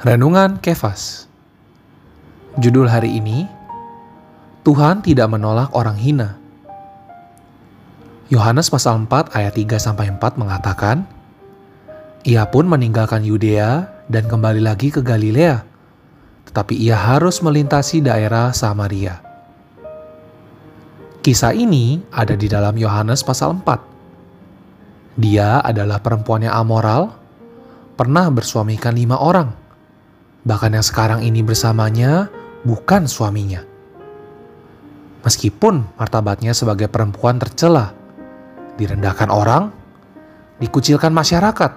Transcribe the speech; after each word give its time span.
Renungan 0.00 0.56
Kefas. 0.64 1.28
Judul 2.56 2.88
hari 2.88 3.20
ini 3.20 3.44
Tuhan 4.64 5.04
tidak 5.04 5.28
menolak 5.28 5.68
orang 5.76 6.00
hina. 6.00 6.40
Yohanes 8.32 8.72
pasal 8.72 9.04
4 9.04 9.36
ayat 9.36 9.52
3 9.52 9.76
sampai 9.76 10.08
4 10.08 10.40
mengatakan 10.40 11.04
Ia 12.24 12.48
pun 12.48 12.64
meninggalkan 12.64 13.28
Yudea 13.28 13.92
dan 14.08 14.24
kembali 14.24 14.64
lagi 14.64 14.88
ke 14.88 15.04
Galilea 15.04 15.68
tetapi 16.48 16.80
ia 16.80 16.96
harus 16.96 17.44
melintasi 17.44 18.00
daerah 18.00 18.56
Samaria. 18.56 19.20
Kisah 21.20 21.52
ini 21.52 22.00
ada 22.08 22.40
di 22.40 22.48
dalam 22.48 22.72
Yohanes 22.80 23.20
pasal 23.20 23.52
4 23.52 25.20
Dia 25.20 25.60
adalah 25.60 26.00
perempuan 26.00 26.48
yang 26.48 26.56
amoral 26.56 27.12
pernah 28.00 28.32
bersuamikan 28.32 28.96
lima 28.96 29.20
orang 29.20 29.59
bahkan 30.44 30.72
yang 30.72 30.84
sekarang 30.84 31.20
ini 31.20 31.44
bersamanya 31.44 32.32
bukan 32.64 33.04
suaminya. 33.04 33.64
Meskipun 35.20 35.84
martabatnya 36.00 36.56
sebagai 36.56 36.88
perempuan 36.88 37.36
tercela, 37.36 37.92
direndahkan 38.80 39.28
orang, 39.28 39.68
dikucilkan 40.56 41.12
masyarakat, 41.12 41.72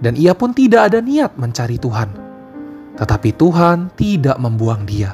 dan 0.00 0.12
ia 0.16 0.32
pun 0.32 0.56
tidak 0.56 0.92
ada 0.92 1.04
niat 1.04 1.36
mencari 1.36 1.76
Tuhan. 1.76 2.08
Tetapi 2.96 3.30
Tuhan 3.36 3.92
tidak 3.98 4.40
membuang 4.40 4.88
dia. 4.88 5.12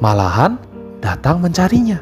Malahan 0.00 0.56
datang 1.04 1.44
mencarinya. 1.44 2.00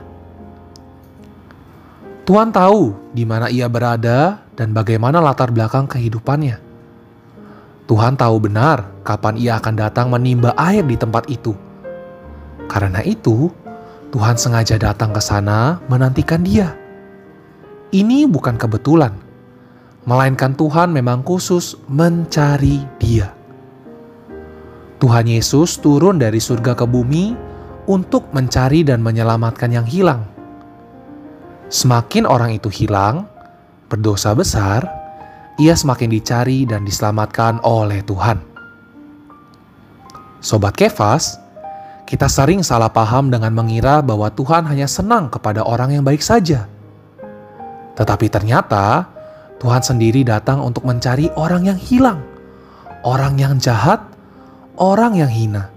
Tuhan 2.29 2.53
tahu 2.53 2.93
di 3.17 3.25
mana 3.25 3.49
ia 3.49 3.67
berada 3.73 4.45
dan 4.53 4.77
bagaimana 4.77 5.19
latar 5.19 5.49
belakang 5.49 5.89
kehidupannya. 5.89 6.68
Tuhan 7.89 8.21
tahu 8.21 8.37
benar 8.37 8.85
kapan 9.01 9.41
ia 9.41 9.57
akan 9.57 9.75
datang 9.81 10.13
menimba 10.13 10.53
air 10.61 10.85
di 10.85 10.93
tempat 10.93 11.25
itu. 11.33 11.57
Karena 12.69 13.01
itu, 13.01 13.49
Tuhan 14.13 14.37
sengaja 14.37 14.77
datang 14.77 15.17
ke 15.17 15.25
sana 15.25 15.81
menantikan 15.89 16.45
dia. 16.45 16.77
Ini 17.89 18.29
bukan 18.29 18.61
kebetulan, 18.61 19.17
melainkan 20.05 20.53
Tuhan 20.53 20.93
memang 20.93 21.25
khusus 21.25 21.81
mencari 21.89 22.85
dia. 23.01 23.33
Tuhan 25.01 25.25
Yesus 25.25 25.81
turun 25.81 26.21
dari 26.21 26.45
surga 26.45 26.77
ke 26.77 26.85
bumi 26.85 27.33
untuk 27.89 28.29
mencari 28.37 28.85
dan 28.85 29.01
menyelamatkan 29.01 29.73
yang 29.73 29.89
hilang. 29.89 30.29
Semakin 31.73 32.29
orang 32.29 32.53
itu 32.53 32.69
hilang, 32.69 33.25
berdosa 33.89 34.37
besar, 34.37 34.98
ia 35.59 35.75
semakin 35.75 36.09
dicari 36.15 36.63
dan 36.65 36.87
diselamatkan 36.87 37.59
oleh 37.67 38.01
Tuhan. 38.07 38.39
Sobat 40.39 40.79
Kefas, 40.79 41.43
kita 42.07 42.31
sering 42.31 42.63
salah 42.63 42.89
paham 42.89 43.29
dengan 43.29 43.51
mengira 43.51 43.99
bahwa 44.01 44.31
Tuhan 44.31 44.65
hanya 44.71 44.87
senang 44.87 45.27
kepada 45.29 45.67
orang 45.67 45.99
yang 45.99 46.07
baik 46.07 46.23
saja. 46.23 46.71
Tetapi 47.99 48.31
ternyata 48.31 49.11
Tuhan 49.59 49.83
sendiri 49.83 50.23
datang 50.23 50.63
untuk 50.63 50.87
mencari 50.87 51.27
orang 51.35 51.67
yang 51.67 51.77
hilang, 51.77 52.23
orang 53.03 53.35
yang 53.37 53.59
jahat, 53.59 53.99
orang 54.79 55.19
yang 55.19 55.29
hina. 55.29 55.69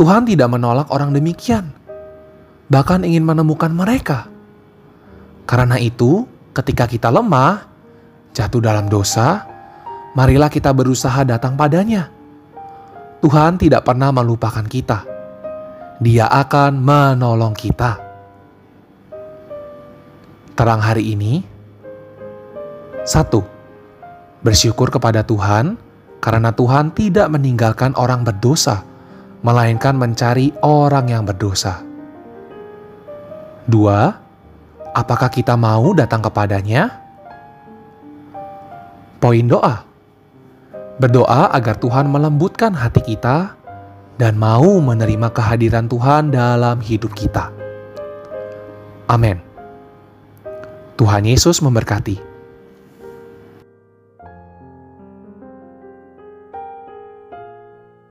Tuhan 0.00 0.24
tidak 0.24 0.48
menolak 0.48 0.88
orang 0.88 1.12
demikian, 1.12 1.76
bahkan 2.72 3.04
ingin 3.04 3.22
menemukan 3.22 3.68
mereka. 3.68 4.32
Karena 5.44 5.76
itu, 5.76 6.24
ketika 6.56 6.88
kita 6.88 7.12
lemah, 7.12 7.69
jatuh 8.32 8.62
dalam 8.62 8.86
dosa, 8.86 9.46
marilah 10.14 10.48
kita 10.48 10.70
berusaha 10.74 11.22
datang 11.26 11.58
padanya 11.58 12.20
Tuhan 13.20 13.60
tidak 13.60 13.84
pernah 13.84 14.08
melupakan 14.16 14.64
kita. 14.64 15.04
Dia 16.00 16.24
akan 16.24 16.80
menolong 16.80 17.52
kita. 17.52 18.00
Terang 20.56 20.80
hari 20.80 21.12
ini, 21.12 21.44
satu, 23.04 23.44
bersyukur 24.40 24.88
kepada 24.88 25.20
Tuhan 25.20 25.76
karena 26.24 26.48
Tuhan 26.56 26.96
tidak 26.96 27.28
meninggalkan 27.28 27.92
orang 28.00 28.24
berdosa, 28.24 28.80
melainkan 29.44 30.00
mencari 30.00 30.56
orang 30.64 31.12
yang 31.12 31.28
berdosa. 31.28 31.84
Dua, 33.68 34.16
apakah 34.96 35.28
kita 35.28 35.60
mau 35.60 35.92
datang 35.92 36.24
kepadanya? 36.24 37.09
Poin 39.20 39.44
doa 39.44 39.84
Berdoa 41.00 41.52
agar 41.52 41.76
Tuhan 41.80 42.08
melembutkan 42.08 42.76
hati 42.76 43.00
kita 43.00 43.56
dan 44.20 44.36
mau 44.36 44.80
menerima 44.84 45.32
kehadiran 45.32 45.88
Tuhan 45.88 46.28
dalam 46.28 46.76
hidup 46.84 47.16
kita. 47.16 47.48
Amin. 49.08 49.40
Tuhan 51.00 51.24
Yesus 51.24 51.64
memberkati. 51.64 52.29